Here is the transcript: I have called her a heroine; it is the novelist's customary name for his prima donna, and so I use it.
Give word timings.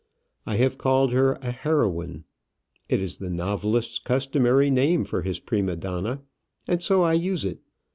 I 0.47 0.55
have 0.55 0.79
called 0.79 1.11
her 1.13 1.33
a 1.43 1.51
heroine; 1.51 2.23
it 2.89 2.99
is 2.99 3.17
the 3.17 3.29
novelist's 3.29 3.99
customary 3.99 4.71
name 4.71 5.05
for 5.05 5.21
his 5.21 5.39
prima 5.39 5.75
donna, 5.75 6.23
and 6.67 6.81
so 6.81 7.03
I 7.03 7.13
use 7.13 7.45
it. 7.45 7.59